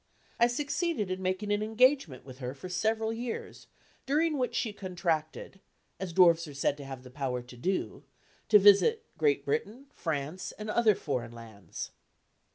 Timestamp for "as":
5.99-6.11